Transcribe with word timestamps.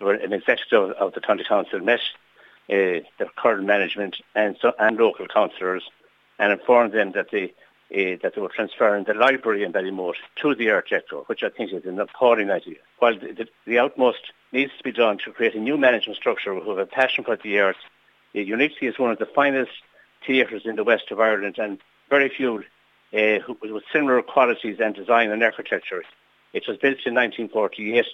an 0.00 0.32
executive 0.32 0.90
of 0.92 1.14
the 1.14 1.20
county 1.20 1.44
council 1.44 1.80
met 1.80 2.00
uh, 2.70 3.00
the 3.18 3.26
current 3.36 3.66
management 3.66 4.16
and 4.34 4.56
so, 4.60 4.72
and 4.78 4.96
local 4.96 5.26
councillors 5.26 5.84
and 6.38 6.52
informed 6.52 6.92
them 6.92 7.12
that 7.12 7.30
they 7.30 7.52
uh, 7.90 8.18
that 8.22 8.34
they 8.34 8.40
were 8.40 8.50
transferring 8.54 9.04
the 9.04 9.14
library 9.14 9.62
in 9.64 9.72
Ballymote 9.72 10.16
to 10.36 10.54
the 10.54 10.68
Art 10.70 10.90
Deco, 10.90 11.26
which 11.26 11.42
I 11.42 11.48
think 11.48 11.72
is 11.72 11.86
an 11.86 11.98
appalling 11.98 12.50
idea. 12.50 12.76
While 12.98 13.18
the, 13.18 13.32
the, 13.32 13.48
the, 13.66 13.78
utmost 13.78 14.18
needs 14.52 14.72
to 14.76 14.84
be 14.84 14.92
done 14.92 15.16
to 15.24 15.32
create 15.32 15.54
a 15.54 15.58
new 15.58 15.78
management 15.78 16.18
structure 16.18 16.54
who 16.54 16.68
have 16.68 16.78
a 16.78 16.84
passion 16.84 17.24
for 17.24 17.36
the 17.36 17.58
arts, 17.60 17.78
uh, 18.36 18.40
Unique 18.40 18.72
is 18.82 18.98
one 18.98 19.10
of 19.10 19.18
the 19.18 19.24
finest 19.24 19.70
theatres 20.26 20.62
in 20.66 20.76
the 20.76 20.84
west 20.84 21.10
of 21.10 21.18
Ireland 21.18 21.56
and 21.58 21.78
very 22.10 22.28
few 22.28 22.62
uh, 23.14 23.38
with 23.62 23.84
similar 23.90 24.20
qualities 24.20 24.76
and 24.80 24.94
design 24.94 25.30
and 25.30 25.42
architecture. 25.42 26.02
It 26.52 26.64
was 26.68 26.76
built 26.76 27.06
in 27.06 27.14
1948. 27.14 28.04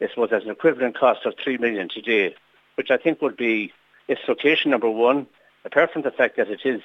This 0.00 0.16
was 0.16 0.32
at 0.32 0.42
an 0.42 0.50
equivalent 0.50 0.98
cost 0.98 1.26
of 1.26 1.34
3 1.42 1.58
million 1.58 1.88
today, 1.88 2.34
which 2.74 2.90
I 2.90 2.96
think 2.96 3.20
would 3.20 3.36
be 3.36 3.72
its 4.08 4.22
location 4.26 4.70
number 4.70 4.90
one, 4.90 5.26
apart 5.64 5.92
from 5.92 6.02
the 6.02 6.10
fact 6.10 6.38
that 6.38 6.48
it 6.50 6.62
is 6.64 6.80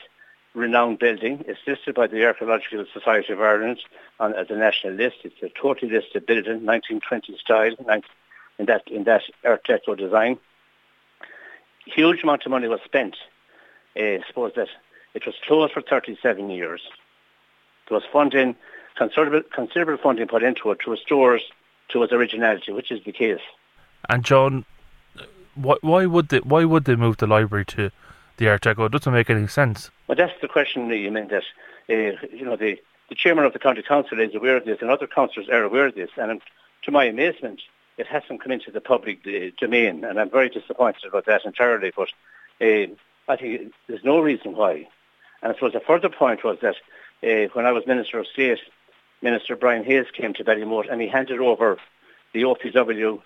renowned 0.53 0.99
building. 0.99 1.43
It's 1.47 1.59
listed 1.65 1.95
by 1.95 2.07
the 2.07 2.25
Archaeological 2.25 2.85
Society 2.93 3.33
of 3.33 3.41
Ireland 3.41 3.79
on, 4.19 4.33
as 4.33 4.47
a 4.49 4.55
national 4.55 4.93
list. 4.93 5.17
It's 5.23 5.41
a 5.41 5.49
totally 5.49 5.91
listed 5.91 6.25
building, 6.25 6.65
1920 6.65 7.37
style, 7.37 7.73
in 8.59 8.65
that 8.65 8.83
in 8.87 9.03
that 9.05 9.23
Art 9.43 9.65
Deco 9.65 9.97
design. 9.97 10.37
Huge 11.85 12.23
amount 12.23 12.45
of 12.45 12.51
money 12.51 12.67
was 12.67 12.79
spent. 12.83 13.15
Uh, 13.97 14.03
I 14.03 14.19
suppose 14.27 14.51
that 14.55 14.69
it 15.13 15.25
was 15.25 15.35
closed 15.47 15.73
for 15.73 15.81
37 15.81 16.49
years. 16.49 16.81
There 17.87 17.95
was 17.95 18.03
funding, 18.11 18.55
considerable, 18.97 19.47
considerable 19.53 20.01
funding 20.01 20.27
put 20.27 20.43
into 20.43 20.71
it 20.71 20.79
to 20.83 20.91
restore 20.91 21.39
it 21.87 21.91
to 21.93 22.03
its 22.03 22.13
originality, 22.13 22.71
which 22.71 22.91
is 22.91 23.03
the 23.03 23.11
case. 23.11 23.41
And 24.09 24.23
John, 24.23 24.65
why, 25.55 25.75
why 25.81 26.05
would 26.05 26.29
they 26.29 26.39
why 26.39 26.65
would 26.65 26.85
they 26.85 26.95
move 26.95 27.17
the 27.17 27.27
library 27.27 27.65
to 27.65 27.91
the 28.37 28.49
Art 28.49 28.63
Deco? 28.63 28.85
It 28.85 28.91
doesn't 28.91 29.13
make 29.13 29.29
any 29.29 29.47
sense. 29.47 29.89
Well, 30.07 30.15
that's 30.15 30.39
the 30.41 30.47
question 30.47 30.89
that 30.89 30.97
you 30.97 31.11
mean 31.11 31.29
that 31.29 31.43
uh, 31.89 32.25
you 32.31 32.45
know 32.45 32.55
the 32.55 32.77
the 33.09 33.15
chairman 33.15 33.45
of 33.45 33.53
the 33.53 33.59
county 33.59 33.81
council 33.81 34.19
is 34.19 34.35
aware 34.35 34.57
of 34.57 34.65
this, 34.65 34.79
and 34.81 34.89
other 34.89 35.07
councillors 35.07 35.49
are 35.49 35.63
aware 35.63 35.87
of 35.87 35.95
this. 35.95 36.09
And 36.17 36.41
to 36.83 36.91
my 36.91 37.05
amazement, 37.05 37.61
it 37.97 38.07
hasn't 38.07 38.41
come 38.41 38.51
into 38.51 38.71
the 38.71 38.81
public 38.81 39.19
uh, 39.25 39.51
domain, 39.59 40.03
and 40.03 40.19
I'm 40.19 40.29
very 40.29 40.49
disappointed 40.49 41.05
about 41.05 41.25
that 41.25 41.45
entirely. 41.45 41.91
But 41.95 42.09
uh, 42.61 42.87
I 43.27 43.35
think 43.37 43.73
there's 43.87 44.03
no 44.03 44.19
reason 44.19 44.55
why. 44.55 44.87
And 45.41 45.51
I 45.51 45.55
suppose 45.55 45.75
a 45.75 45.79
further 45.79 46.09
point 46.09 46.43
was 46.43 46.57
that 46.61 46.75
uh, 47.23 47.49
when 47.53 47.65
I 47.65 47.71
was 47.71 47.87
Minister 47.87 48.19
of 48.19 48.27
State, 48.27 48.59
Minister 49.25 49.55
Brian 49.55 49.83
Hayes 49.85 50.05
came 50.13 50.35
to 50.35 50.43
Ballymote 50.43 50.87
and 50.87 51.01
he 51.01 51.07
handed 51.07 51.39
over 51.39 51.79
the 52.33 52.43
OPW 52.43 53.23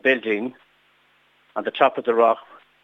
building 0.00 0.54
on 1.56 1.64
the 1.64 1.72
top 1.72 1.98
of 1.98 2.04
the 2.04 2.14
rock, 2.14 2.38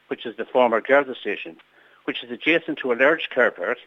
which 0.08 0.26
is 0.26 0.36
the 0.36 0.44
former 0.44 0.80
Garda 0.80 1.14
station, 1.14 1.56
which 2.04 2.24
is 2.24 2.32
adjacent 2.32 2.78
to 2.78 2.90
a 2.92 2.96
large 2.96 3.30
car 3.30 3.52
park, 3.52 3.78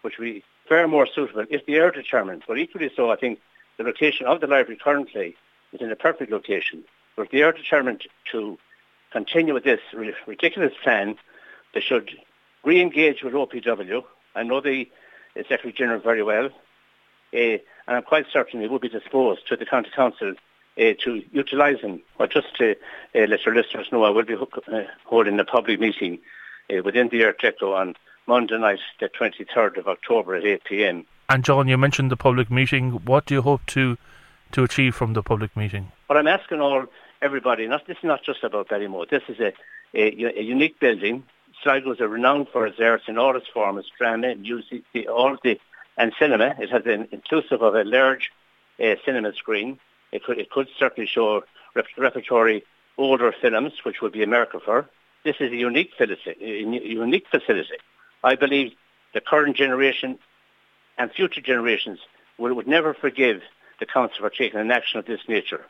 which 0.00 0.16
would 0.16 0.24
be 0.24 0.42
far 0.66 0.88
more 0.88 1.06
suitable 1.06 1.44
if 1.50 1.66
the 1.66 1.74
air 1.74 1.90
determined. 1.90 2.44
But 2.48 2.58
equally 2.58 2.90
so, 2.96 3.10
I 3.10 3.16
think 3.16 3.40
the 3.76 3.84
location 3.84 4.24
of 4.24 4.40
the 4.40 4.46
library 4.46 4.80
currently 4.82 5.36
is 5.74 5.82
in 5.82 5.92
a 5.92 5.96
perfect 5.96 6.32
location. 6.32 6.82
But 7.16 7.26
if 7.26 7.30
they 7.30 7.42
are 7.42 7.52
determined 7.52 8.04
to 8.32 8.58
continue 9.12 9.52
with 9.52 9.64
this 9.64 9.80
ridiculous 10.26 10.72
plan, 10.82 11.16
they 11.74 11.80
should 11.82 12.10
re-engage 12.64 13.22
with 13.22 13.34
OPW. 13.34 14.02
I 14.34 14.44
know 14.44 14.62
the 14.62 14.88
Secretary 15.36 15.74
General 15.74 16.00
very 16.00 16.22
well, 16.22 16.48
and 17.34 17.96
I'm 17.96 18.02
quite 18.02 18.26
certain 18.32 18.60
he 18.60 18.68
would 18.68 18.80
be 18.80 18.88
disposed 18.88 19.46
to 19.48 19.56
the 19.56 19.66
County 19.66 19.90
Council 19.94 20.34
uh, 20.78 20.92
to 21.04 21.22
utilise 21.32 21.80
him. 21.80 22.02
But 22.18 22.30
just 22.30 22.54
to 22.56 22.72
uh, 23.14 23.26
let 23.26 23.44
your 23.44 23.54
listeners 23.54 23.88
know, 23.92 24.04
I 24.04 24.10
will 24.10 24.24
be 24.24 24.34
uh, 24.34 24.82
holding 25.04 25.38
a 25.38 25.44
public 25.44 25.80
meeting 25.80 26.18
uh, 26.70 26.82
within 26.82 27.08
the 27.08 27.24
Art 27.24 27.40
Deco 27.40 27.74
on 27.74 27.94
Monday 28.26 28.58
night, 28.58 28.80
the 29.00 29.08
23rd 29.08 29.76
of 29.78 29.88
October 29.88 30.36
at 30.36 30.44
8 30.44 30.64
p.m. 30.64 31.06
And 31.28 31.44
John, 31.44 31.68
you 31.68 31.76
mentioned 31.76 32.10
the 32.10 32.16
public 32.16 32.50
meeting. 32.50 32.92
What 33.04 33.26
do 33.26 33.34
you 33.34 33.42
hope 33.42 33.64
to 33.66 33.96
to 34.52 34.62
achieve 34.62 34.94
from 34.94 35.14
the 35.14 35.22
public 35.22 35.56
meeting? 35.56 35.90
What 36.06 36.16
I'm 36.16 36.28
asking 36.28 36.60
all 36.60 36.86
everybody, 37.20 37.66
not 37.66 37.86
this 37.86 37.96
is 37.98 38.04
not 38.04 38.22
just 38.22 38.44
about 38.44 38.68
Ballymote. 38.68 39.10
This 39.10 39.22
is 39.28 39.40
a, 39.40 39.52
a, 39.94 40.38
a 40.38 40.42
unique 40.42 40.78
building. 40.78 41.24
Sligo 41.62 41.92
is 41.92 42.00
renowned 42.00 42.48
for 42.52 42.66
its 42.66 42.78
arts 42.78 43.04
in 43.08 43.18
all 43.18 43.36
its 43.36 43.48
forms, 43.48 43.86
drama, 43.98 44.34
music, 44.36 44.82
the, 44.92 45.08
all 45.08 45.36
the 45.42 45.58
and 45.96 46.12
cinema. 46.18 46.54
It 46.58 46.70
has 46.70 46.82
an 46.86 47.08
inclusive 47.12 47.62
of 47.62 47.74
a 47.74 47.84
large 47.84 48.30
uh, 48.82 48.94
cinema 49.04 49.32
screen. 49.34 49.78
It 50.12 50.24
could 50.24 50.38
it 50.38 50.50
could 50.50 50.68
certainly 50.78 51.06
show 51.06 51.42
rep- 51.74 51.86
repertory 51.96 52.64
older 52.98 53.32
films, 53.40 53.72
which 53.84 54.00
would 54.00 54.12
be 54.12 54.22
America 54.22 54.60
for. 54.64 54.88
This 55.24 55.36
is 55.40 55.50
a 55.52 55.56
unique 55.56 55.92
facility. 55.96 56.36
A 56.40 56.60
unique 57.04 57.26
facility. 57.30 57.78
I 58.22 58.34
believe 58.36 58.72
the 59.14 59.20
current 59.20 59.56
generation 59.56 60.18
and 60.98 61.10
future 61.10 61.40
generations 61.40 61.98
would, 62.38 62.52
would 62.52 62.66
never 62.66 62.94
forgive 62.94 63.42
the 63.80 63.86
council 63.86 64.18
for 64.20 64.30
taking 64.30 64.60
an 64.60 64.70
action 64.70 64.98
of 64.98 65.06
this 65.06 65.20
nature. 65.28 65.64